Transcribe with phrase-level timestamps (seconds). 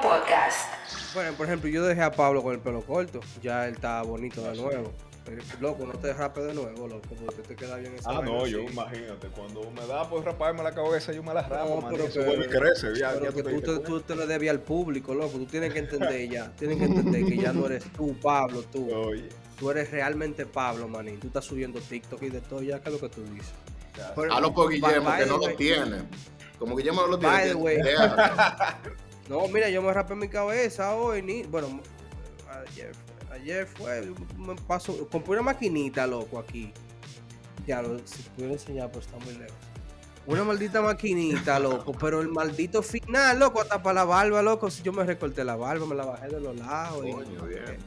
[0.00, 0.68] Podcast.
[1.14, 3.20] Bueno, por ejemplo, yo dejé a Pablo con el pelo corto.
[3.42, 4.92] Ya él está bonito de nuevo.
[5.28, 8.42] Eh, Loco, no te rape de nuevo, loco, porque te queda bien esa Ah, no,
[8.42, 8.52] así.
[8.52, 12.04] yo imagínate, cuando me da por raparme la cabeza, yo me la rapo, No, pero
[12.08, 14.60] que- y crece, ya, Pero ya que te tú, te, tú te lo debes al
[14.60, 15.36] público, loco.
[15.36, 16.52] Tú tienes que entender ya.
[16.54, 18.88] Tienes que entender que ya no eres tú, Pablo, tú.
[18.94, 19.28] Oye,
[19.58, 21.18] Tú eres realmente Pablo, manín.
[21.18, 23.52] Tú estás subiendo TikTok y de todo ya, que es lo que tú dices.
[24.14, 26.02] Pero- Hablo por Guillermo, que no lo tiene.
[26.58, 27.34] Como Guillermo no lo tiene.
[27.34, 27.78] By the way.
[29.28, 31.80] No, mira, yo me rapé mi cabeza hoy, ni, bueno,
[32.68, 32.92] ayer,
[33.32, 36.72] ayer fue, me paso, compré una maquinita, loco, aquí.
[37.66, 39.56] Ya, lo, si pudiera enseñar, pues está muy lejos.
[40.26, 44.82] Una maldita maquinita, loco, pero el maldito final, loco, hasta para la barba, loco, si
[44.82, 47.78] yo me recorté la barba, me la bajé de los lados y, Coño, bien.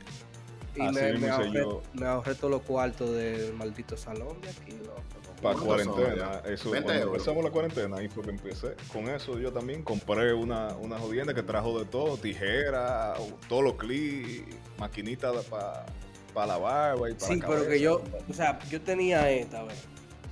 [0.79, 1.81] Y Así me, me ahorré, yo.
[1.93, 5.01] me ahorré todos los cuartos del maldito salón de aquí, loco.
[5.41, 7.13] Para ¿Cuántos son cuarentena, eso 20 cuando euros.
[7.13, 8.75] empezamos la cuarentena, ahí fue que empecé.
[8.91, 13.13] Con eso yo también compré una, una jodienda que trajo de todo, tijera,
[13.47, 15.85] todos los clips, maquinitas para
[16.47, 19.85] la barba y para Sí, la pero que yo, o sea, yo tenía esta, vez.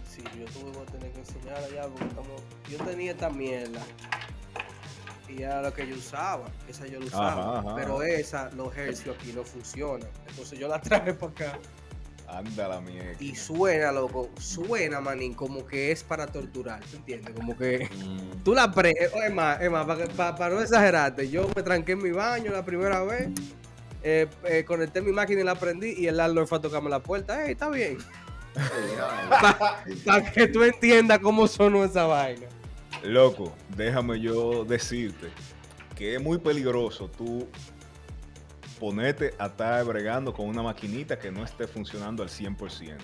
[0.09, 3.81] Sí, yo tuve que tener que enseñar allá porque estamos, yo tenía esta mierda
[5.29, 7.75] y era lo que yo usaba, esa yo la usaba, Ajá, ajá.
[7.75, 11.59] pero esa, los hercios aquí no funcionan, entonces yo la traje para acá
[12.29, 13.15] Anda la mierda.
[13.21, 17.33] y suena, loco, suena, manín, como que es para torturar, ¿te entiendes?
[17.35, 18.43] Como que Mm.
[18.43, 21.93] tú la pre, es más, es más, para, para- para no exagerarte, yo me tranqué
[21.93, 23.29] en mi baño la primera vez,
[24.03, 26.99] eh, eh, conecté mi máquina y la prendí y el landlord fue a tocarme la
[26.99, 27.97] puerta, hey, está bien.
[30.05, 32.47] Para que tú entiendas cómo sonó esa vaina.
[33.03, 35.29] Loco, déjame yo decirte
[35.95, 37.47] que es muy peligroso tú
[38.79, 42.97] ponerte a estar bregando con una maquinita que no esté funcionando al 100%.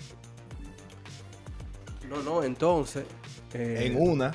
[2.08, 3.04] No, no, entonces.
[3.54, 4.32] eh, En una,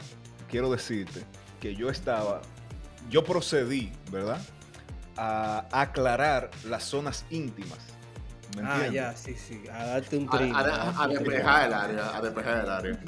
[0.49, 1.21] quiero decirte
[1.61, 2.41] que yo estaba,
[3.09, 4.41] yo procedí, ¿verdad?
[5.15, 7.77] A aclarar las zonas íntimas.
[8.57, 8.93] ¿Me Ah, entiendes?
[8.93, 9.61] ya, sí, sí.
[9.71, 10.55] A darte un A, trin.
[10.55, 12.99] a- a despejar el área, a despejar el área.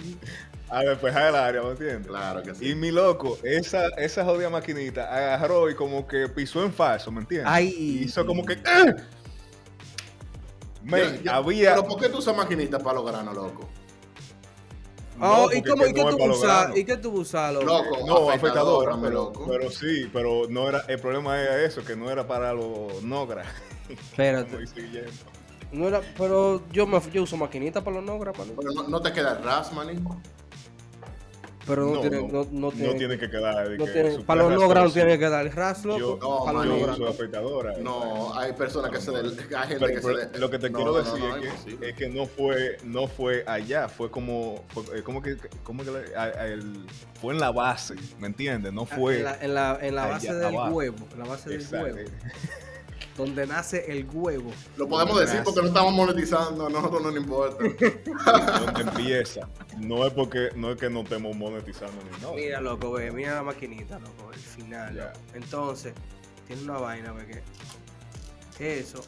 [0.72, 2.08] A despejar el área, ¿me entiendes?
[2.08, 2.70] Claro que sí.
[2.70, 7.20] Y mi loco, esa, esa jodida maquinita agarró y como que pisó en falso, ¿me
[7.20, 7.50] entiendes?
[7.52, 7.76] Ay.
[7.78, 8.58] Y hizo como que.
[8.66, 8.86] ¡ah!
[10.84, 11.76] Men, Ya- ya- había.
[11.76, 13.70] Pero ¿por qué tú usas maquinitas para los granos, loco?
[15.20, 16.78] Oh, No, ¿y, porque cómo, es ¿y que qué tú los usas?
[16.78, 17.66] ¿Y qué tú usas, loco?
[17.66, 19.46] Loco, No, mi pero, loco.
[19.48, 23.44] pero sí, pero no era, el problema era eso, que no era para los nogra,
[23.90, 24.58] Espérate.
[25.72, 29.02] No era, pero yo, me, yo uso maquinita para los nogra, para Pero no, no
[29.02, 30.00] te queda el ras, maní.
[31.68, 33.70] Pero no, No, tiene, no, no, tiene, No tiene que quedar.
[33.70, 34.94] de no que tiene- super para los rasposo.
[34.94, 36.00] tiene que dar el ras, loco.
[36.00, 36.94] Yo, No, para los man, yo nogra.
[36.94, 37.74] uso afeitadora.
[37.78, 40.60] No, hay personas que se del, hay gente Pero, que pero se de- lo que
[40.60, 41.90] te No, quiero no, decir no, es, que, imposible.
[41.90, 45.92] es que no fue no fue allá, fue como fue, eh, como que como que
[45.92, 46.86] le- a- a el-
[47.22, 48.74] fue en la base, ¿me entiendes?
[48.74, 50.76] No fue Ah, En la, en la, en la allá base del abajo.
[50.76, 50.98] huevo.
[51.14, 51.86] En la base del Exacto.
[51.96, 52.00] huevo.
[53.18, 54.52] Donde nace el huevo.
[54.78, 57.64] Lo podemos decir porque no estamos monetizando, a nosotros no nos importa.
[58.66, 59.50] donde empieza.
[59.78, 62.34] No es porque no es que no estemos monetizando ni nada.
[62.36, 65.12] Mira, loco, ve, mira la maquinita, loco, el final.
[65.34, 65.94] Entonces,
[66.48, 67.44] tiene una vaina, ve
[68.58, 69.02] que eso,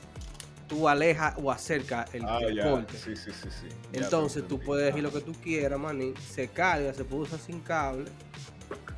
[0.68, 2.70] tú alejas o acercas el, Ah, el ya.
[2.70, 2.98] corte.
[2.98, 6.14] Sí, sí, sí, Entonces tú puedes elegir lo que tú quieras, maní.
[6.34, 8.10] Se carga, se puede usar sin cable.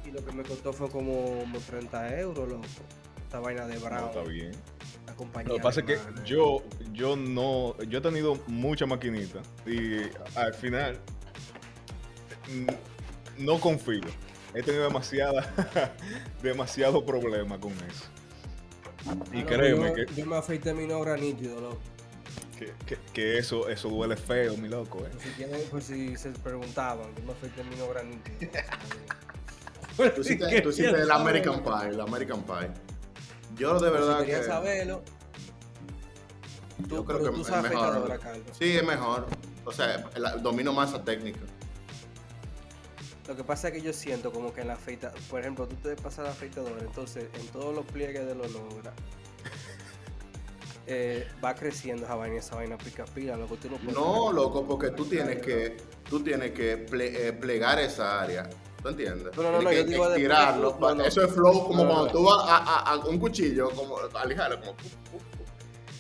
[0.06, 2.64] Y lo que me costó fue como, como 30 euros, loco.
[3.18, 4.52] Esta vaina de No, Brown, está bien.
[5.16, 5.50] Compañía.
[5.50, 10.02] Lo que pasa es que yo, yo no, yo he tenido mucha maquinita y
[10.36, 11.00] al final
[13.38, 14.02] no confío.
[14.54, 15.54] He tenido demasiada,
[16.42, 18.06] demasiado problema con eso.
[19.34, 21.80] Y créeme yo, que, yo me afeité mi nogra nítido, loco.
[22.58, 25.00] que, que- que eso, eso duele feo, mi loco.
[25.06, 25.10] eh.
[25.22, 28.52] Si, tienen- pues si se preguntaban, yo me afeité mi nogra nítido.
[30.16, 32.70] Tú hiciste, tú hiciste el American Pie, el American Pie.
[33.56, 34.44] Yo de verdad si que...
[34.44, 35.04] saberlo.
[36.90, 38.20] Tú, Yo creo que tú es usas mejor.
[38.60, 39.26] Sí, es mejor.
[39.64, 39.98] O sea,
[40.42, 41.40] domino más esa técnica.
[43.28, 45.76] Lo que pasa es que yo siento como que en la afeita, por ejemplo, tú
[45.78, 48.94] te pasas la afeitadora, entonces en todos los pliegues de los logra,
[50.86, 53.40] eh, va creciendo esa vaina, esa vaina pica pila, tú
[53.72, 55.78] no puedes No, loco, porque tú tienes que,
[56.08, 58.48] tú tienes que ple- eh, plegar esa área.
[58.86, 59.36] ¿Tú entiendes?
[59.36, 60.70] No, no, no, que digo de- estirarlo.
[60.74, 61.04] no, pa- no.
[61.06, 62.12] Eso es flow como No, no, cuando no.
[62.12, 64.76] tú vas a, a- a un cuchillo, como a lijarlo, como...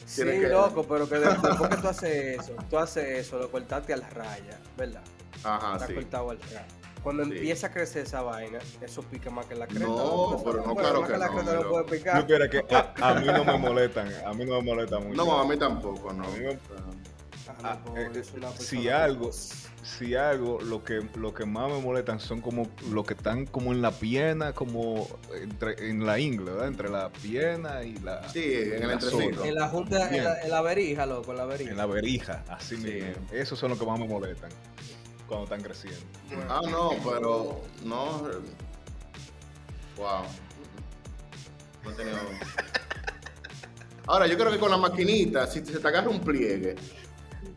[0.05, 3.49] Sí, que- loco, pero que de- después que tú haces eso, tú haces eso, lo
[3.49, 5.01] cortaste al raya, ¿verdad?
[5.43, 5.95] Ajá, Está sí.
[5.95, 6.67] cortado al raya.
[7.01, 7.31] Cuando Sí.
[7.31, 9.83] empieza a crecer esa vaina, eso pica más que la creta.
[9.87, 13.13] No, pero no, claro más que la no, creta no Yo quiero que a, a
[13.15, 15.25] mí no me molestan, a mí no me molesta mucho.
[15.25, 16.23] No, a mí tampoco, no.
[16.23, 16.59] A mí me-
[17.63, 22.41] Ah, eh, una si algo, si algo, lo que, lo que más me molestan son
[22.41, 25.07] como los que están como en la pierna, como
[25.39, 26.67] entre, en la ingle, ¿verdad?
[26.67, 29.35] Entre la pierna y la, Sí, en el la entrecito.
[29.35, 29.47] zona.
[29.47, 31.71] En la junta, en la, en la verija, loco, en la verija.
[31.71, 32.83] en la verija, así Sí.
[32.83, 33.13] mismo.
[33.31, 34.49] Esos son los que más me molestan
[35.27, 35.99] cuando están creciendo.
[36.33, 38.27] Bueno, Ah, no, pero no.
[38.29, 38.33] eh,
[39.97, 40.23] Wow.
[41.83, 42.17] No tenido.
[44.07, 46.75] Ahora, yo creo que con la maquinita, si se te agarra un pliegue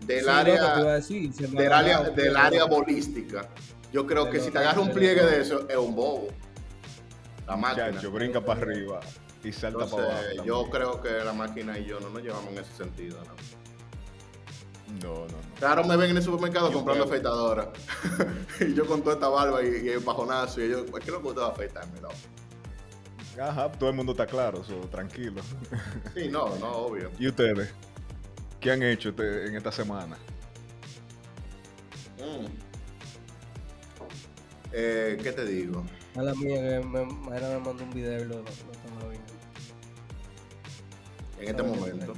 [0.08, 3.48] del sí, área, decir, me del área, del área bolística,
[3.92, 6.28] yo creo De que si te agarra un pliegue de eso, es un bobo.
[7.46, 7.88] La máquina.
[7.88, 9.00] Muchacho, brinca para arriba
[9.44, 10.22] y salta para abajo.
[10.44, 10.70] Yo también.
[10.70, 13.18] creo que la máquina y yo no nos llevamos en ese sentido.
[13.24, 13.34] ¿no?
[15.02, 15.54] No, no, no.
[15.58, 17.14] Claro, me ven en el supermercado Yo comprando creo.
[17.14, 17.70] afeitadora.
[18.60, 20.60] y yo con toda esta barba y, y el pajonazo.
[20.60, 22.00] Y ellos, ¿por qué no puedo afeitarme?
[22.00, 22.08] No.
[23.42, 25.42] Ajá, todo el mundo está claro, so, tranquilo.
[26.14, 27.10] Sí, no, no, obvio.
[27.18, 27.72] ¿Y ustedes?
[28.68, 30.18] ¿Qué han hecho este- en esta semana?
[32.18, 32.44] Mm.
[34.72, 35.86] Eh, ¿Qué te digo?
[36.14, 38.44] A la mía que me, me mandó un video y lo,
[39.08, 39.32] viendo.
[41.40, 42.12] En este momento.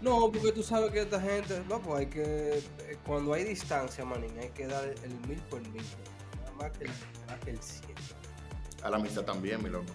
[0.00, 4.04] No, porque tú sabes que esta gente, no, pues hay que, eh, cuando hay distancia,
[4.04, 5.82] manín, hay que dar el mil por mil.
[6.38, 6.90] Nada más que el,
[7.26, 7.94] más que el 100.
[8.84, 9.92] A la amistad también, mi loco.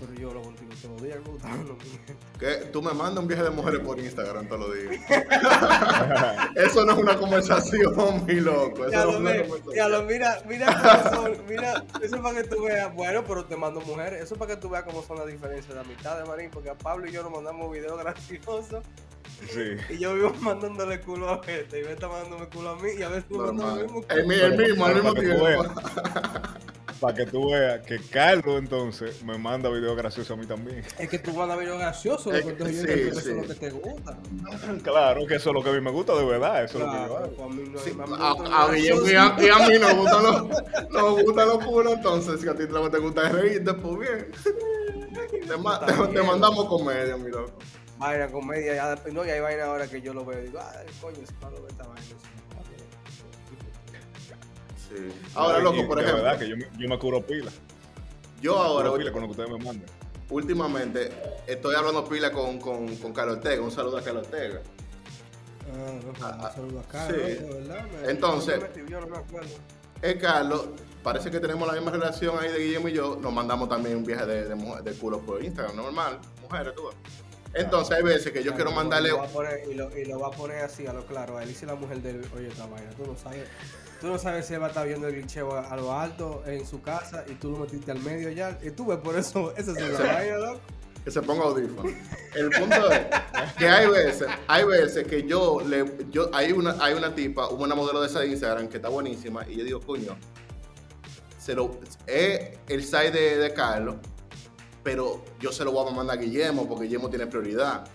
[0.00, 2.16] Pero yo lo contigo todos los días, me lo mío.
[2.38, 2.54] ¿Qué?
[2.72, 5.02] Tú me mandas un viaje de mujeres por Instagram todos los días.
[6.54, 8.82] Eso no es una conversación, mi loco.
[8.86, 9.74] Eso Ya no lo, es una ve, conversación.
[9.74, 13.44] ya lo, mira, mira cómo son, mira, eso es para que tú veas, bueno, pero
[13.44, 16.16] te mando mujeres, eso es para que tú veas cómo son las diferencias de amistad
[16.18, 18.84] de Marín, porque a Pablo y yo nos mandamos videos graciosos
[19.52, 19.76] Sí.
[19.90, 23.02] y yo vivo mandándole culo a gente y me está mandándome culo a mí y
[23.02, 25.44] a veces tú mandas el mismo El, mi- el mismo, al mismo tiempo.
[27.00, 30.82] Para que tú veas que Carlos entonces me manda videos graciosos a mí también.
[30.98, 33.24] Es que tú mandas videos graciosos, Es entonces yo que- entiendo sí, que eso es
[33.24, 33.34] sí.
[33.34, 34.18] lo que te gusta.
[34.82, 36.90] Claro, que eso es lo que a mí me gusta de verdad, eso es lo
[36.90, 37.32] que yo Claro, hago.
[37.34, 39.78] pues a mí no Sí, a mí a, gusta lo y a, y a mí
[39.78, 43.74] nos gustan los, nos gustan los culos, entonces si a ti te te gusta reírte,
[43.74, 44.32] pues bien.
[45.46, 47.52] Te, ma- te- te mandamos comedia, mi loco.
[47.98, 50.86] Vaina, comedia, ya, no, y hay vaina ahora que yo lo veo y digo, ay,
[51.00, 52.02] coño, Pablo ve esta vaina.
[54.88, 55.08] Sí.
[55.34, 57.50] Ahora, loco, por ejemplo, verdad que yo me, yo me curo pila.
[58.40, 59.86] yo ahora, Curo pila con lo que ustedes me mandan.
[60.30, 61.10] últimamente,
[61.46, 63.62] estoy hablando pila con, con, con Carlos Ortega.
[63.62, 64.60] Un saludo a Carlos Ortega.
[66.22, 67.12] Ah, Ah, un saludo acá, sí.
[67.12, 67.18] ¿no?
[67.54, 69.48] De verdad, me- Entonces- me yo no me acuerdo.
[70.00, 70.68] El Carlos,
[71.02, 73.18] parece que tenemos la misma relación ahí de Guillermo y yo.
[73.20, 76.18] Nos mandamos también un viaje de, de, de culo por Instagram, normal.
[76.42, 76.84] Mujeres, tú.
[77.54, 79.08] Entonces hay veces que yo quiero mandarle.
[79.08, 81.06] y lo va a poner- y, lo, y lo va a poner así a lo
[81.06, 81.38] claro.
[81.38, 83.48] A él dice la mujer de él, oye, esta vaina, tú no sabes.
[84.00, 86.42] Tú no sabes si él va a estar viendo el glitcheo a, a lo alto
[86.46, 88.56] en su casa y tú lo metiste al medio ya.
[88.62, 90.60] Y tú ves, por eso, esa es la vaina, loco.
[91.04, 91.90] que se ponga audífono.
[92.36, 93.00] El punto es
[93.58, 97.64] que hay veces, hay veces que yo le, yo, hay una, hay una tipa, hubo
[97.64, 100.16] una modelo de esa de Instagram que está buenísima y yo digo, coño,
[101.40, 103.96] se lo, es el site de, de Carlos,
[104.82, 107.86] pero yo se lo voy a mandar a Guillermo porque Guillermo tiene prioridad.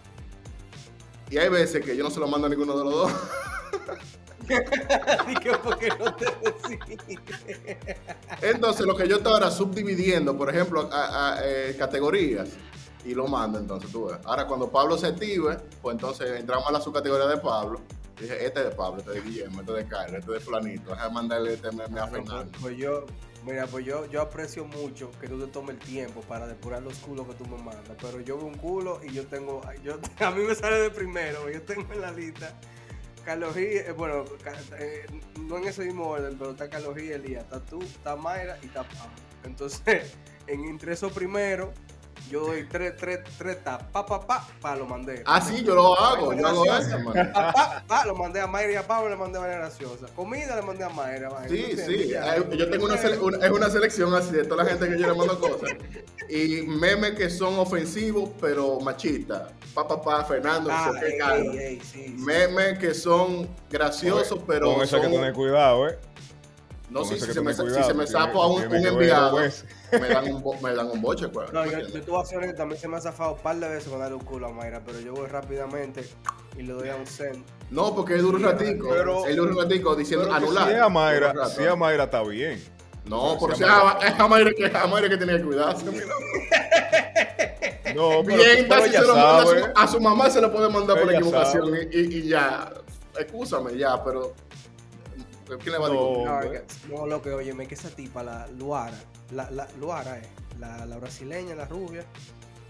[1.30, 3.12] Y hay veces que yo no se lo mando a ninguno de los dos.
[4.44, 6.26] Así que porque no te.
[8.42, 12.50] Entonces, lo que yo estoy ahora subdividiendo, por ejemplo, a, a, eh, categorías,
[13.06, 14.18] y lo mando, entonces tú ves.
[14.26, 17.82] Ahora, cuando Pablo se active, pues entonces entramos a la subcategoría de Pablo.
[18.20, 20.40] Dije, este es de Pablo, este es de Guillermo, este es de Carlos, este es
[20.40, 20.92] de Flanito.
[20.92, 22.60] Déjame mandarle este meme a no, pues, Fernando.
[22.62, 23.06] pues yo,
[23.46, 26.98] mira, pues yo, yo aprecio mucho que tú te tomes el tiempo para depurar los
[27.00, 27.98] culos que tú me mandas.
[28.02, 31.50] Pero yo veo un culo y yo tengo, yo, a mí me sale de primero,
[31.50, 32.54] yo tengo en la lista
[33.26, 34.26] Carlos G, eh, bueno,
[34.80, 35.06] eh,
[35.40, 38.66] no en ese mismo orden, pero está Carlos G, Elías, está tú, está Mayra y
[38.66, 39.14] está Pablo.
[39.46, 40.14] Entonces,
[40.48, 41.70] en entre esos primeros,
[42.30, 45.24] yo doy tres, tres, tres tapas, pa, pa, pa, pa, lo mandé.
[45.26, 47.32] Ah, sí, yo lo hago, yo hago eso, man.
[47.34, 50.08] Pa, pa, pa, lo mandé a Mayra y a Pablo le mandé vaina graciosa.
[50.16, 51.30] Comida le mandé a Mayra.
[51.48, 52.10] Sí, sí,
[52.58, 55.08] yo tengo una, sele- una- es una selección así de toda la gente que yo
[55.08, 55.70] le mando cosas.
[56.30, 59.52] Y memes que son ofensivos, pero machistas.
[59.74, 61.56] Pa, pa, pa, Fernando, Ah, sé qué ey, Carlos.
[61.56, 62.14] ey, ey, sí, sí.
[62.18, 65.98] Memes que son graciosos, pero Con eso hay que tener cuidado, ¿eh?
[66.94, 68.56] No, sí, si se, que me, tener si cuidado, se me tiene- zapo a un,
[68.60, 69.66] tiene un que enviado, veces.
[69.92, 71.52] me dan un, me dan un boche, pues.
[71.52, 73.56] No, yo, yo te voy a hacer honesto, también se me ha zafado un par
[73.58, 76.08] de veces con darle un culo a Mayra, pero yo voy rápidamente
[76.58, 77.44] y le doy a un send.
[77.72, 78.88] No, porque él dura un ratico.
[78.90, 80.70] Pero- él dura un ratico diciendo que anular.
[80.70, 82.64] si a Mayra, si a Mayra está bien.
[83.06, 85.86] No, porque si si a es a- Mayra que, a Mayra que tenía que cuidarse.
[87.96, 90.52] No, pero, Bien, pero ella se lo manda a su, a su mamá se lo
[90.52, 92.74] puede mandar por equivocación y- y ya.
[93.20, 94.34] Excúsame, ya, pero.
[95.46, 96.40] ¿Quién le va a No.
[96.50, 96.64] decir?
[96.90, 98.98] No, no, lo que oye, que esa tipa, la Luara,
[99.32, 100.28] la, la Luara es,
[100.60, 102.06] la, la brasileña, la rubia.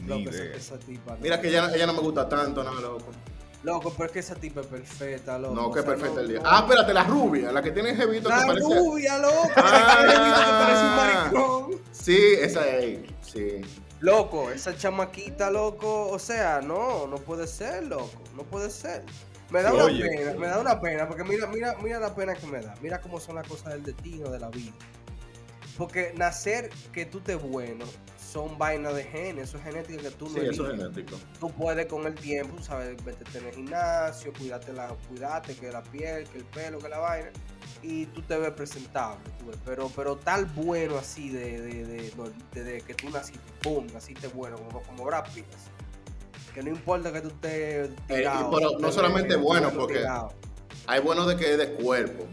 [0.02, 0.56] Ni Loco, esa, idea.
[0.58, 1.18] esa tipa.
[1.22, 3.06] Mira que ella, ella no me gusta tanto, no, loco.
[3.64, 5.56] Loco, pero es que esa tipa es perfecta, loco.
[5.56, 6.40] No, o que sea, perfecta no- el día.
[6.40, 8.66] no- Ah, espérate, la rubia, la que tiene el jevito que La parece.
[8.80, 9.50] rubia, loco.
[9.56, 10.04] Ah.
[10.06, 11.82] la que parece un maricón.
[11.94, 13.00] Sí, esa es.
[13.22, 13.62] Sí.
[14.02, 19.04] Loco, esa chamaquita, loco, o sea, no, no puede ser, loco, no puede ser.
[19.54, 20.10] Me da una oye.
[20.10, 23.00] pena, me da una pena, porque mira, mira, mira la pena que me da, mira
[23.00, 24.74] cómo son las cosas del destino, de la vida.
[25.78, 27.86] Porque nacer que tú te bueno
[28.18, 31.18] son vainas de genes, eso es genética que tú no Sí, eso es genético.
[31.40, 35.82] Tú puedes con el tiempo, sabes, meterte en el gimnasio, cuidarte, la, cuidarte que la
[35.84, 37.30] piel, que el pelo, que la vaina,
[37.84, 39.58] y tú te ves presentable, tú ves.
[39.66, 42.12] Pero, pero tal bueno así de, de, de,
[42.54, 45.46] de- de que tú naciste, pum, naciste bueno, como, como Brad Pitt.
[45.56, 45.70] así.
[46.54, 48.52] Que no importa que tú estés tirado.
[48.52, 50.34] Eh, pero tú no te solamente bueno, porque- tirado.
[50.88, 52.26] Hay bueno de que es de cuerpo,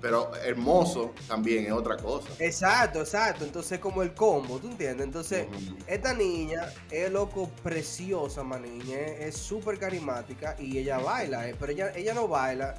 [0.00, 2.28] pero hermoso también es otra cosa.
[2.40, 3.44] Exacto, exacto.
[3.44, 5.06] Entonces como el combo, ¿tú entiendes?
[5.06, 5.46] Entonces...
[5.86, 11.92] Esta niña es loco preciosa, maniña, es súper carismática y ella baila, eh, pero ella,
[11.94, 12.74] ella no baila,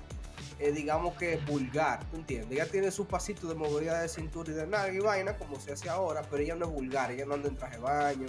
[0.60, 2.52] eh, digamos que vulgar, ¿tú entiendes?
[2.52, 5.74] Ella tiene su pasito de movilidad de cintura y de nalga y vaina, como se
[5.74, 8.28] hace ahora, pero ella no es vulgar, ella no anda en traje de baño,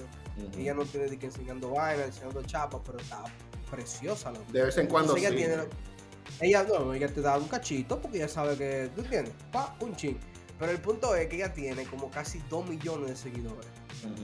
[0.57, 3.25] ella no tiene de que enseñando vaina, enseñando chapas, pero está
[3.71, 4.45] preciosa, loco.
[4.53, 5.45] De vez en cuando Entonces sí.
[5.45, 5.69] ella tiene.
[6.41, 8.91] Ella no, ella te da un cachito porque ella sabe que.
[8.95, 9.35] ¿Tú entiendes?
[9.53, 10.19] Pa, un chin.
[10.59, 13.67] Pero el punto es que ella tiene como casi 2 millones de seguidores.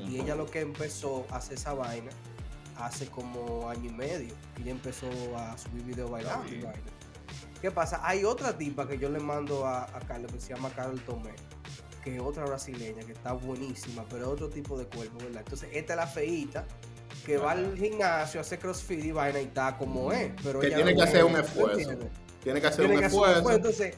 [0.09, 2.11] Y ella lo que empezó a hacer esa vaina
[2.77, 4.35] hace como año y medio.
[4.55, 6.83] Que ella empezó a subir videos bailando y vaina.
[7.61, 8.01] ¿Qué pasa?
[8.03, 11.33] Hay otra tipa que yo le mando a, a Carlos que se llama Carol Tomé.
[12.03, 15.43] Que es otra brasileña que está buenísima, pero es otro tipo de cuerpo, ¿verdad?
[15.45, 16.67] Entonces, esta es la feíta
[17.27, 20.33] que va al gimnasio, hace crossfit y vaina y está como es.
[20.43, 21.91] Pero Que ella tiene no que hacer es, un ¿tú esfuerzo.
[22.43, 23.53] Tiene que hacer Tiene un que hacer un esfuerzo.
[23.53, 23.95] Entonces,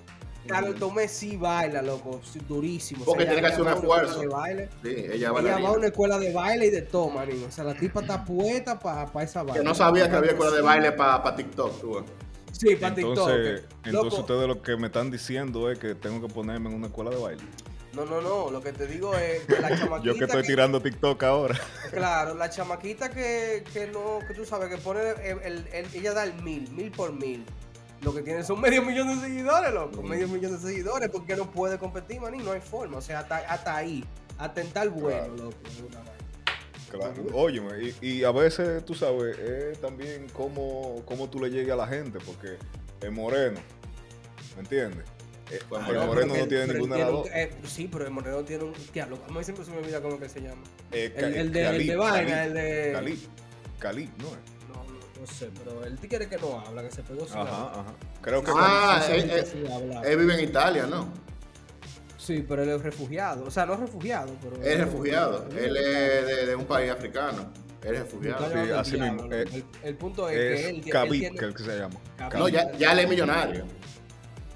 [0.49, 0.75] Carol.
[0.75, 3.04] Tomé sí baila, loco, durísimo.
[3.04, 4.21] Porque tiene que hacer un esfuerzo.
[4.21, 4.69] de baile.
[4.83, 7.47] Sí, ella Ella va a una escuela de baile y de toma, niño.
[7.47, 9.61] O sea, la tipa está puesta para esa baile.
[9.61, 12.04] Que no sabía que había escuela de baile para TikTok, tú.
[12.62, 12.71] Ves.
[12.71, 13.19] Sí, para TikTok.
[13.19, 16.87] Entonces, entonces ustedes lo que me están diciendo es que tengo que ponerme en una
[16.87, 17.42] escuela de baile.
[17.92, 18.50] No, no, no.
[18.50, 20.02] Lo que te digo es que la chamaquita.
[20.12, 21.61] Yo que estoy tirando TikTok ahora.
[21.90, 26.14] Claro, la chamaquita que, que no, que tú sabes que pone el, el- el- ella
[26.14, 27.45] da el mil, mil por mil.
[28.00, 30.02] Lo que tiene son medio millón de seguidores, loco.
[30.02, 30.09] Mm.
[30.09, 32.38] Medio millón de seguidores porque no puede competir, maní.
[32.38, 32.97] No hay forma.
[32.97, 34.04] O sea, hasta, hasta ahí.
[34.38, 35.37] Hasta en tal bueno, Claro.
[35.37, 35.57] loco.
[36.99, 37.25] Claro.
[37.35, 41.77] Óyeme, y, y a veces, tú sabes, es también cómo, cómo tú le llegas a
[41.77, 42.59] la gente, porque
[43.01, 43.61] es moreno,
[44.57, 45.05] ¿me entiendes?
[45.51, 47.27] Eh, Pues el moreno, no tiene ninguna de las un- dos.
[47.35, 48.73] eh, sí, pero el moreno tiene un.
[48.93, 50.63] Diablo, a mí siempre se me olvida cómo que se llama.
[50.93, 52.91] Eh, El, de, el de vaina, el de.
[52.93, 53.29] Cali,
[53.79, 54.69] Cali, ¿no es?
[54.69, 57.71] No, no, no sé, pero el tigre que no habla, que se pegó sin Ajá,
[57.71, 57.95] ajá.
[58.23, 59.05] Creo que Ah.
[60.05, 61.09] Él vive en Italia, ¿no?
[62.23, 63.45] Sí, pero él es refugiado.
[63.45, 64.57] O sea, no es refugiado, pero.
[64.57, 65.45] Él es refugiado.
[65.59, 67.50] Él es de, de un país africano.
[67.83, 68.49] Él es refugiado.
[68.49, 71.79] Sí, así mismo, eh, el, el punto es, que él, tiene- que es que se
[71.79, 71.97] llama.
[72.17, 72.38] Khabib.
[72.38, 73.64] No, ya, ya él es millonario.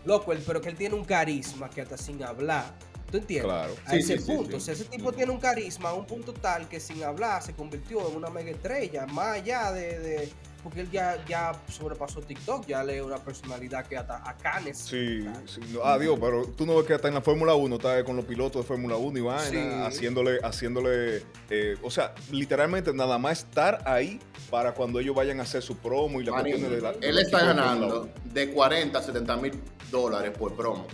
[0.04, 2.72] Loco, él- pero que él tiene un carisma que hasta sin hablar.
[3.10, 3.44] ¿Tú entiendes?
[3.52, 3.74] Claro.
[3.86, 4.50] A Sí, ese sí, punto.
[4.50, 4.56] sí.
[4.56, 7.52] O sea, ese tipo tiene un carisma a un punto tal que sin hablar se
[7.54, 9.06] convirtió en una mega estrella.
[9.06, 9.98] Más allá de.
[9.98, 10.32] de-
[10.62, 14.76] porque él ya, ya sobrepasó TikTok, ya le es una personalidad que hasta a Canes.
[14.78, 15.60] Sí, sí.
[15.72, 18.16] no, ah, Dios, pero tú no ves que hasta en la Fórmula 1 está con
[18.16, 19.58] los pilotos de Fórmula 1 y vaina, Sí.
[19.86, 24.18] haciéndole, haciéndole, eh, o sea, literalmente nada más estar ahí
[24.50, 27.44] para cuando ellos vayan a hacer su promo y la cuestión de la- él está
[27.44, 29.52] ganando de 40 a 70 mil
[29.92, 30.84] dólares por promo.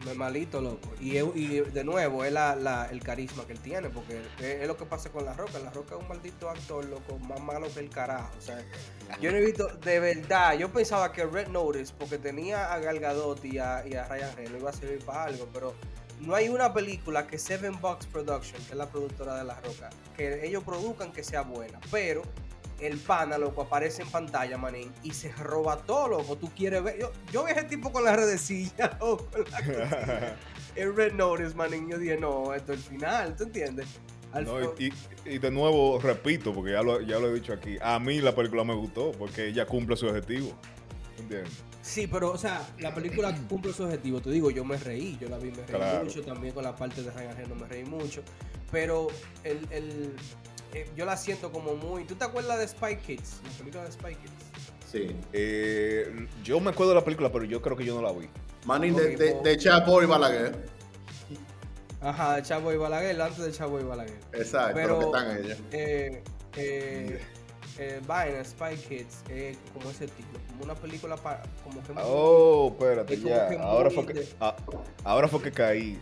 [0.00, 0.04] 1.
[0.04, 0.90] No es malito, loco.
[1.00, 5.10] Y, de nuevo, es la, el carisma que él tiene, porque es, lo que pasa
[5.10, 5.58] con La Roca.
[5.58, 8.30] La Roca es un maldito actor, loco, más malo que el carajo.
[8.38, 8.64] O sea,
[9.20, 12.98] yo no he visto, de verdad, yo pensaba que Red Notice, porque tenía a Gal
[12.98, 15.74] Gadot y a, y a Ryan Reynolds, iba a servir para algo, pero
[16.20, 19.90] no hay una película que Seven Bucks Production, que es la productora de La Roca,
[20.16, 22.22] que ellos produzcan que sea buena, pero
[22.80, 26.36] el pana, loco, aparece en pantalla, manín, y se roba todo, loco.
[26.36, 26.98] Tú quieres ver.
[26.98, 30.36] Yo, yo vi ese tipo con la redecilla, loco, la
[30.76, 31.88] el Red Notice, manín.
[31.90, 33.86] Yo dije, no, esto es el final, ¿tú entiendes?
[34.32, 37.98] Al No, y, de nuevo repito, porque ya lo, ya lo he dicho aquí, a
[37.98, 40.52] mí la película me gustó porque ella cumple su objetivo.
[41.18, 41.50] ¿Entiendes?
[41.82, 44.20] Sí, pero, o sea, la película cumple su objetivo.
[44.22, 46.04] Te digo, yo me reí, yo la vi, me reí Claro.
[46.04, 46.22] mucho.
[46.22, 48.22] También con la parte de Ryan Reynolds me reí mucho.
[48.70, 49.08] Pero
[49.42, 50.12] el, el-
[50.74, 52.04] eh, yo la siento como muy.
[52.04, 53.40] ¿Tú te acuerdas de Spy Kids?
[53.44, 54.32] La película de Spy Kids.
[54.90, 55.16] Sí.
[55.32, 58.28] Eh, yo me acuerdo de la película, pero yo creo que yo no la vi.
[58.66, 60.68] Manín de, de, de Chapo y Balaguer.
[62.02, 64.18] Ajá, de Chavo y Balaguer, antes de Chavo y Balaguer.
[64.32, 65.58] Exacto, Pero- que están ellos.
[65.70, 66.22] eh,
[66.56, 67.20] eh,
[67.78, 72.02] eh, vaina, Spy Kids, eh, como ese tipo, como una película para, como que muy-
[72.06, 73.48] Oh, espérate, ya.
[73.62, 74.56] Ahora fue que, de- ah,
[75.04, 76.00] ahora fue que caí.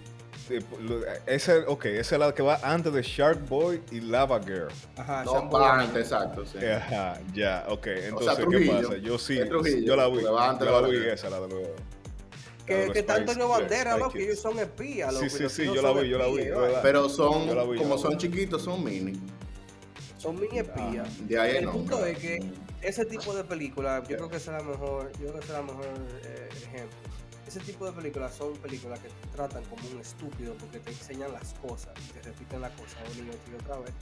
[1.26, 4.68] Ese, ok, esa es la que va antes de Shark Boy y Lava Girl.
[4.97, 5.88] Ajá, No, va Line.
[5.88, 6.59] antes, exacto, sí.
[6.64, 7.87] Ajá, ya, ok.
[7.87, 8.97] Entonces, sea, ¿qué pasa?
[8.99, 9.38] Yo sí,
[9.85, 10.14] yo la vi.
[10.14, 11.61] porque va antes Yo la la vi esa, la de los.
[11.62, 11.75] la de
[12.66, 15.28] Que, que está Antonio Bandera, loco, que ellos son espías, loco.
[15.28, 16.49] Sí, sí, sí, yo la vi, yo la vi.
[16.83, 18.16] Pero son, como son vi.
[18.18, 19.18] chiquitos, son mini.
[20.18, 21.09] Son mini espías.
[21.09, 22.52] Ah, de ahí el no, punto es que
[22.83, 25.59] ese tipo de películas, yo creo que esa es la mejor, yo creo que esa
[25.61, 25.87] es la mejor
[26.25, 26.99] eh, ejemplo.
[27.48, 31.32] Ese tipo de películas son películas que te tratan como un estúpido porque te enseñan
[31.32, 33.92] las cosas y te repiten las cosas una y otra y otra vez.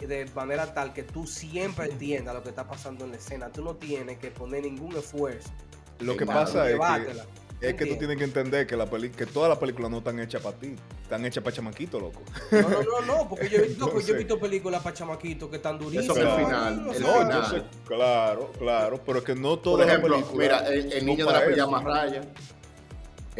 [0.00, 3.52] Y de manera tal que tú siempre entiendas lo que está pasando en la escena.
[3.52, 5.50] Tú no tienes que poner ningún esfuerzo.
[5.98, 7.26] Lo que pasa es que, Llévatela.
[7.60, 10.18] es que tú tienes que entender que, la peli que todas las películas no están
[10.18, 10.74] hechas para ti.
[11.02, 12.22] Están hechas para chamaquito, loco.
[12.50, 15.50] No, no, no, no, porque yo he visto, No yo he visto películas para chamaquitos
[15.50, 16.16] que están durísimas.
[16.16, 17.30] Eso es el final, el No, final.
[17.30, 20.38] yo sé, claro, claro, pero es que no Por todas las ejemplo, películas.
[20.62, 22.22] mira, el, el niño de la pijama raya.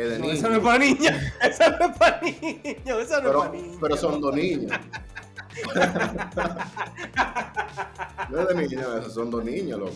[0.08, 1.12] De No, esa no es para niños.
[1.42, 2.64] Esa no es para niños.
[2.84, 3.78] Esa no es para pero, niños.
[3.80, 4.72] pero son dos niños.
[8.30, 9.92] no es de niños, son dos niños, loco.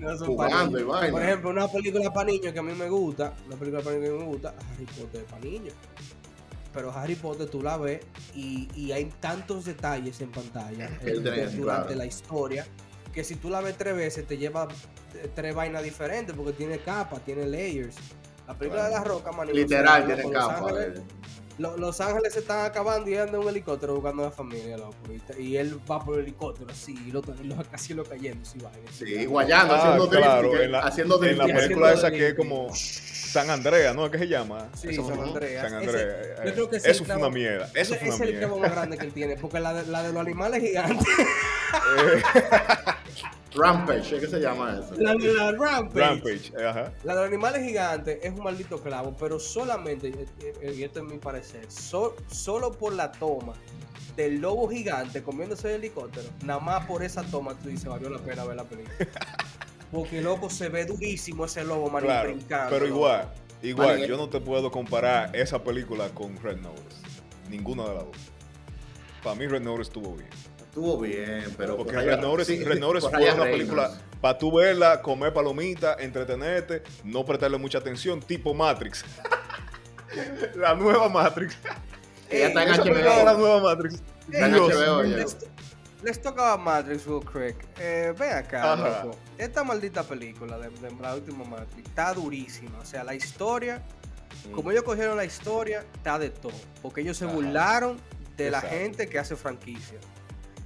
[0.00, 1.12] No son jugando y vaina.
[1.12, 4.12] Por ejemplo, una película para niños que a mí me gusta, una película para niños
[4.12, 5.74] que me gusta, Harry Potter es para niños.
[6.72, 8.00] Pero Harry Potter tú la ves
[8.34, 11.94] y, y hay tantos detalles en pantalla eh, durante claro.
[11.94, 12.66] la historia
[13.16, 14.68] que si tú la ves tres veces te lleva
[15.34, 17.96] tres vainas diferentes porque tiene capas, tiene layers.
[18.46, 18.94] La película Claro.
[18.94, 20.82] de la roca, man, Literal, Los tiene Ángeles- capa.
[20.82, 21.02] eh.
[21.58, 24.76] Lo- Los Ángeles se están acabando y anda en un helicóptero buscando a la familia,
[24.76, 24.94] loco.
[25.10, 28.42] Y, te- y él va por el helicóptero así, y lo, lo, casi lo cayendo,
[28.42, 28.70] así va.
[28.92, 32.34] Sí, guayando, Ah, haciendo claro, drift, en la, haciendo en la película esa que es
[32.34, 34.10] como San Andrea, ¿no?
[34.10, 34.68] ¿Qué se llama?
[34.76, 35.28] Sí, Eso- San Ujú.
[35.28, 35.70] Andreas.
[35.70, 36.44] San Ese- Andrea.
[36.44, 37.66] yo creo que ese eso fue clavo- una mierda.
[37.74, 38.68] Eso Ese fue es una el clavo mierda.
[38.68, 41.06] más grande que él tiene, porque la de, la de los animales gigantes,
[41.98, 42.22] Eh,
[43.56, 44.94] Rampage, ¿qué se llama eso?
[45.00, 46.92] la Rampage, Rampage, ajá.
[47.04, 50.26] la de los animales gigantes es un maldito clavo, pero solamente, eh,
[50.60, 53.54] eh, y esto es mi parecer, so- solo por la toma
[54.16, 58.18] del lobo gigante comiéndose el helicóptero, nada más por esa toma tú dices, valió la
[58.18, 58.96] pena ver la película.
[59.92, 62.70] Porque loco se ve durísimo ese lobo, man, Claro, brincando.
[62.70, 66.96] pero igual, igual, Vale, yo no te puedo comparar esa película con Red Notice.
[67.48, 68.16] Ninguna de las dos.
[69.22, 70.28] Para mí Red Notice estuvo bien.
[70.76, 71.74] Estuvo bien, pero.
[71.78, 73.50] Porque por Red Ryan- Notice, sí, Red Notice por fue una Reynolds.
[73.56, 79.02] película para tú verla, comer palomitas, entretenerte, no prestarle mucha atención, tipo Matrix.
[80.54, 81.56] la nueva Matrix.
[82.30, 83.38] Ella está en Esa de la HBO.
[83.38, 84.02] nueva Matrix.
[84.30, 84.74] Está en Dios.
[84.74, 85.16] HBO ya.
[85.16, 85.36] Les,
[86.02, 87.56] les tocaba Matrix, Will Creek.
[87.78, 89.16] Eh, ven acá, loco.
[89.38, 92.78] Esta maldita película de, de la última Matrix está durísima.
[92.80, 93.82] O sea, la historia,
[94.52, 96.52] como ellos cogieron la historia, está de todo.
[96.82, 97.32] Porque ellos se Ajá.
[97.34, 97.98] burlaron
[98.36, 99.98] de la gente que hace franquicia.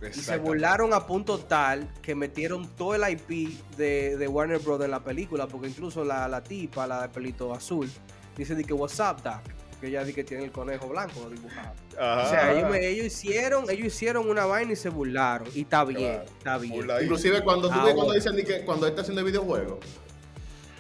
[0.09, 4.83] Y se burlaron a punto tal que metieron todo el IP de, de Warner Bros.
[4.83, 5.47] en la película.
[5.47, 7.91] Porque incluso la, la tipa, la de pelito azul,
[8.37, 9.41] dice de que What's up, Doc.
[9.81, 11.73] Que ella dice que tiene el conejo blanco dibujado.
[11.99, 12.73] Ajá, O sea, ellos, ajá.
[12.73, 15.49] me- ellos hicieron, ellos hicieron una vaina y se burlaron.
[15.55, 16.25] Y está bien, Claro.
[16.39, 16.75] está bien.
[17.03, 19.79] Inclusive cuando tú ves cuando dicen di que cuando él está haciendo videojuegos,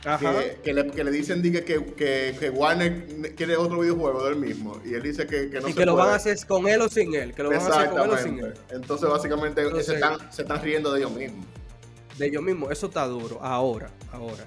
[0.04, 0.32] Ajá.
[0.40, 4.80] que, que le, que le dicen di que, que, Warner quiere otro videojuego del mismo
[4.84, 6.80] y él dice que, que no y se que lo van a hacer con él
[6.80, 7.34] o sin él.
[7.34, 8.54] Que lo van a hacer con él o sin él.
[8.70, 11.44] Entonces básicamente Entonces- se, están, se están riendo de ellos mismos.
[12.16, 12.70] De ellos mismos.
[12.72, 13.38] Eso está duro.
[13.42, 14.44] Ahora, ahora.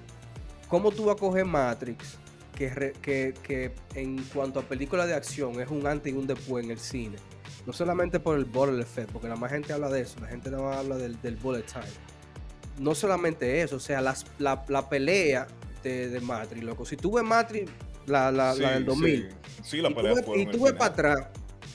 [0.68, 2.18] ¿Cómo tú vas a coger Matrix?
[2.56, 6.26] Que, re- que, que en cuanto a películas de acción es un antes y un
[6.28, 7.18] después en el cine.
[7.66, 10.20] No solamente por el bullet effect, porque la más gente habla de eso.
[10.20, 11.86] La gente no habla del, del bullet time.
[12.80, 15.48] No solamente eso, o sea, las- la, la pelea
[15.84, 16.86] de, de Matrix, loco.
[16.86, 17.70] Si tú ves Matrix,
[18.08, 21.28] la, la, del 2000, Sí, sí la y tú pelea y tú ves para atrás,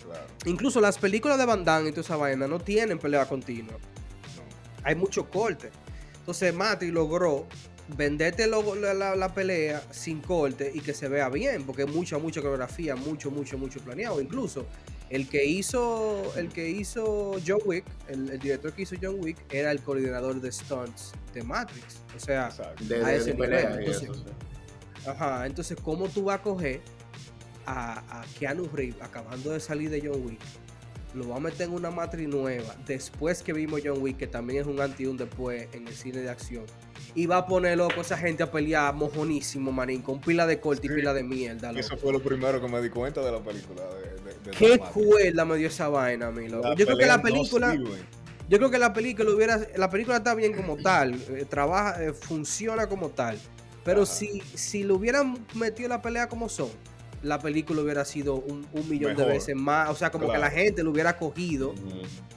[0.05, 0.27] Claro.
[0.47, 3.77] incluso las películas de Van Damme y toda esa vaina no tienen pelea continua.
[4.83, 5.71] Hay mucho corte.
[6.21, 7.47] Entonces Matrix logró
[7.97, 11.89] venderte lo- la, la- la pelea sin corte y que se vea bien, porque hay
[11.89, 14.21] mucha, mucha coreografía, mucho, mucho, mucho planeado.
[14.21, 14.67] Incluso
[15.11, 19.39] el que hizo, el que hizo John Wick, el, el director que hizo John Wick,
[19.53, 22.01] era el coordinador de stunts de Matrix.
[22.17, 22.51] O sea.
[22.81, 25.09] De, A de- ese de pelea nivel, y entonces- eso, sí.
[25.09, 26.81] Ajá, entonces, ¿cómo tú vas a coger
[27.67, 30.41] a, a Keanu Reeves acabando de salir de John Wick?
[31.15, 34.61] Lo va a meter en una matriz nueva después que vimos John Wick, que también
[34.61, 36.65] es un anti y un después en el cine de acción.
[37.15, 40.61] Y va a poner loco a esa gente a pelear mojonísimo, manín, con pila de
[40.61, 40.97] corte y Sí.
[40.97, 41.71] pila de mierda.
[41.71, 43.83] Eso fue lo primero que me di cuenta de la película.
[43.95, 44.08] De,
[44.45, 46.75] de- Qué cuerda me dio esa vaina a mí, loco.
[46.75, 47.77] Yo creo que la no película.
[48.49, 52.13] Yo creo que la película hubiera, la película está bien como tal, eh, trabaja, eh,
[52.15, 53.39] funciona como tal.
[53.85, 54.13] Pero Ajá.
[54.13, 56.71] si, si le hubieran metido la pelea como son,
[57.23, 59.91] la película hubiera sido un, un millón de veces más.
[59.91, 61.75] O sea, como que la gente lo hubiera cogido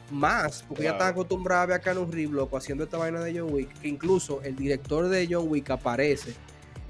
[0.10, 3.40] más, porque ya están acostumbrados a ver a Keanu Reeves, loco, haciendo esta vaina de
[3.40, 6.34] John Wick, que incluso el director de John Wick aparece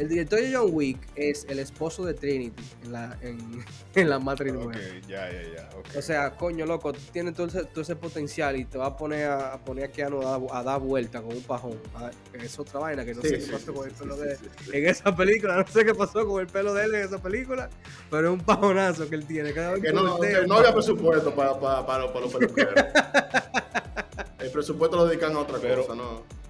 [0.01, 3.63] El director de John Wick es el esposo de Trinity en la, en,
[3.95, 5.01] en la Matrix Ok, 9.
[5.07, 5.69] ya, ya, ya.
[5.95, 9.27] O sea, coño, loco, tiene todo ese, todo ese potencial y te va a poner
[9.29, 11.79] a, a poner a Keanu a, dar- a dar vuelta con un pajón.
[11.93, 14.15] Ah, Es otra vaina que no Sí, sé sí, qué pasó sí, con el pelo
[14.15, 14.69] sí, de sí, sí.
[14.73, 15.55] en esa película.
[15.61, 17.69] No sé qué pasó con el pelo de él en esa película,
[18.09, 19.53] pero es un pajonazo que él tiene.
[19.53, 22.33] Cada vez Que que no, voltea, que no había presupuesto para, para, para, para los
[22.33, 22.73] peluqueros.
[24.39, 26.40] El presupuesto lo dedican a otra Pero- cosa, ¿no?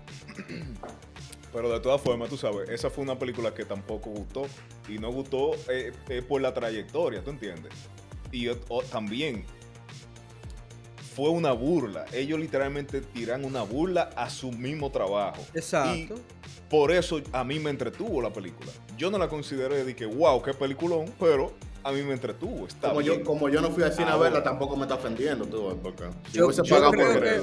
[1.54, 4.44] Pero de todas formas, tú sabes, esa fue una película que tampoco gustó.
[4.88, 7.74] Y no gustó eh, eh, por la trayectoria, ¿tú entiendes?
[8.32, 8.58] Y o-
[8.90, 9.44] también
[11.16, 12.06] fue una burla.
[12.14, 15.42] Ellos literalmente tiran una burla a su mismo trabajo.
[15.54, 16.16] Exacto.
[16.16, 16.22] Y
[16.70, 18.72] por eso a mí me entretuvo la película.
[18.98, 21.52] Yo no la consideré de que, wow, qué peliculón, pero
[21.84, 22.66] a mí me entretuvo.
[22.66, 23.20] Está Como bien.
[23.20, 26.06] yo, como yo no fui al cine a verla, tampoco me está ofendiendo tú, porque
[26.32, 27.42] si Yo- hubiese yo creo por que-.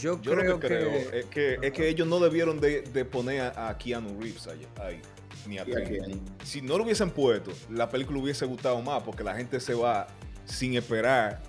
[0.00, 1.18] Yo, Yo creo lo que creo que.
[1.20, 4.66] es, que, es que ellos no debieron de, de poner a, a Keanu Reeves ahí,
[4.80, 5.00] ahí,
[5.46, 6.44] ni a ¿Y a?
[6.44, 10.06] Si no lo hubiesen puesto, la película hubiese gustado más porque la gente se va
[10.46, 11.42] sin esperar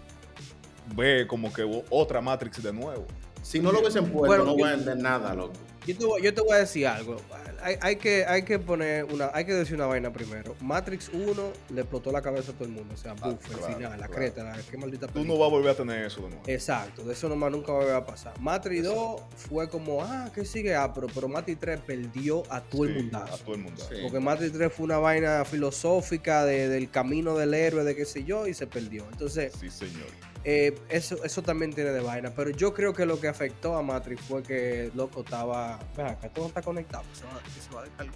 [0.95, 3.05] ver como que otra Matrix de nuevo.
[3.41, 5.53] Si no lo hubiesen puesto, Bueno, no yo- venden nada, loco.
[5.85, 7.17] Yo te, voy, yo te voy a decir algo.
[7.65, 9.31] Hay, hay que, hay que poner una.
[9.33, 10.55] Hay que decir una vaina primero.
[10.61, 11.33] Matrix 1
[11.69, 12.93] le explotó la cabeza a todo el mundo.
[12.93, 14.13] O sea, buff, el Ah, claro, final, la claro.
[14.13, 15.33] creta, la, qué maldita Tú película.
[15.33, 16.43] no vas a volver a tener eso de nuevo.
[16.45, 18.39] Exacto, de eso nomás nunca va a volver a pasar.
[18.39, 20.75] Matrix 2 fue como, ah, ¿qué sigue?
[20.75, 23.33] Ah, pero, pero Matrix 3 perdió a todo el Sí, mundazo.
[23.33, 23.83] A todo el mundo.
[23.89, 23.95] Sí.
[24.03, 28.23] Porque Matrix 3 fue una vaina filosófica de- del camino del héroe, de qué sé
[28.23, 29.05] yo, y se perdió.
[29.11, 30.05] Entonces, Sí, señor.
[30.45, 32.31] Eh, eso, eso también tiene de vaina.
[32.35, 35.79] Pero yo creo que lo que afectó a Matrix fue que loco estaba.
[35.97, 38.15] Vea, acá todo está conectado, se va, que se va a descargar.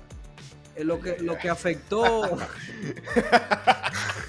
[0.76, 2.38] Eh, lo, que, lo que afectó.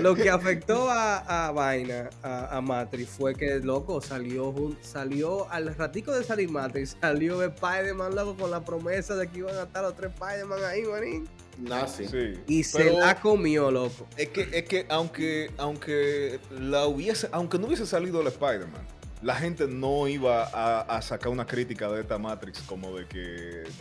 [0.00, 5.74] lo que afectó a, a Vaina, a, a Matrix, fue que loco salió salió al
[5.74, 9.82] ratico de salir Matrix, salió Spider-Man loco con la promesa de que iban a estar
[9.82, 11.28] los tres Spider-Man ahí, manín.
[11.58, 12.06] Nazi.
[12.06, 12.40] Sí.
[12.46, 14.06] Y se la comió, loco.
[14.16, 18.86] es que, es que aunque, aunque la hubiese, aunque no hubiese salido el Spider-Man,
[19.22, 23.18] la gente no iba a, a sacar una crítica de esta Matrix como de que,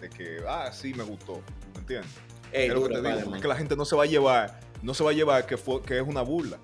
[0.02, 1.42] de que, ah, sí, me gustó.
[1.74, 2.12] ¿Me entiendes?
[2.52, 3.36] Ey, es lo que te digo, Spider-Man.
[3.36, 5.58] es que la gente no se va a llevar, no se va a llevar que,
[5.58, 6.58] fue, que es una burla.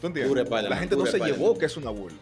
[0.00, 0.48] ¿Tú entiendes?
[0.50, 2.18] La gente no se llevó que es una burla.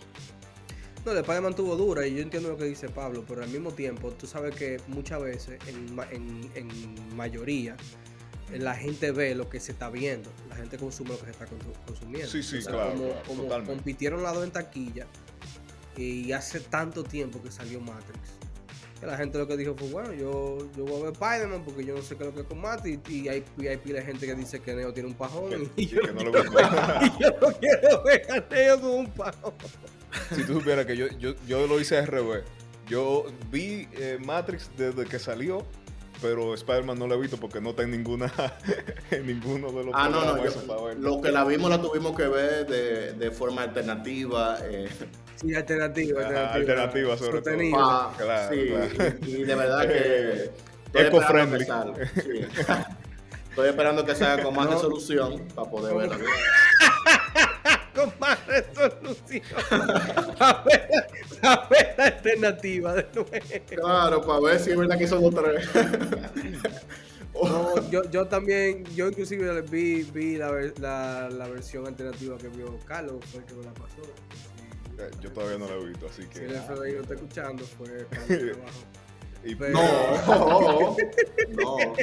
[1.05, 3.73] No, el Spider-Man tuvo dura y yo entiendo lo que dice Pablo, pero al mismo
[3.73, 7.75] tiempo tú sabes que muchas veces, en, en- en mayoría,
[8.53, 11.47] la gente ve lo que se está viendo, la gente consume lo que se está
[11.47, 12.29] consu- consumiendo.
[12.29, 13.73] Sí, sí, O sea, claro, Como, claro, como totalmente.
[13.75, 15.07] compitieron las dos en taquilla
[15.97, 18.19] y hace tanto tiempo que salió Matrix.
[19.01, 21.85] Que la gente lo que dijo fue, bueno, yo, yo voy a ver Spider-Man porque
[21.85, 24.01] yo no sé qué es lo que es con Matrix y hay, y hay pila
[24.01, 26.31] de gente que dice que Neo tiene un pajón Que, y yo, que no le
[26.31, 26.59] gustó.
[27.03, 29.55] y yo no quiero ver a Neo con un pajón.
[30.35, 32.45] si tú supieras que yo, yo, yo lo hice al revés.
[32.87, 35.65] Yo vi eh, Matrix desde que salió,
[36.21, 38.33] pero Spider-Man no lo he visto porque no está en ninguna
[39.11, 40.45] en ninguno de los Ah, no, no.
[40.45, 44.59] yo- para lo que la vimos la tuvimos que ver de, de forma alternativa.
[44.65, 44.89] Eh,
[45.41, 46.83] Sí, alternativa, Ajá, alternativa.
[46.83, 47.55] alternativa sobre todo.
[47.73, 49.15] Pa- claro, sí, claro.
[49.23, 50.51] Y, y de verdad que.
[50.93, 52.41] Estoy esperando que salga, sí.
[53.51, 54.73] Estoy esperando que salga con más No.
[54.75, 56.19] resolución para poder verla.
[57.95, 59.43] Con más resolución.
[60.41, 60.89] a, ver,
[61.43, 63.31] a ver la alternativa de nuevo.
[63.69, 65.69] Claro, para ver si es verdad que son los tres.
[67.33, 72.77] No, yo, yo también, yo inclusive vi, vi la, la, la versión alternativa que vio
[72.87, 74.03] Carlos, fue el que me la pasó.
[74.03, 74.51] Si-
[75.03, 76.45] Eh, Yo todavía no lo he visto, así Si que.
[76.45, 78.81] el FBI no está escuchando, fue Carlos abajo.
[79.45, 80.97] y- Pero- No,
[81.49, 81.95] no.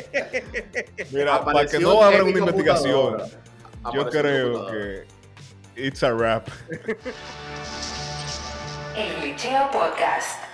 [1.12, 3.18] mira, para que no abra una investigación,
[3.94, 5.04] yo creo que
[5.76, 6.48] it's a rap.
[8.98, 10.47] El Glitcheo Podcast.